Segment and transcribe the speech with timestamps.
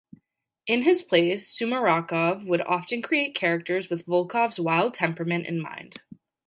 [0.65, 5.99] In his plays, Sumarokov would often create characters with Volkov's wild temperament in mind.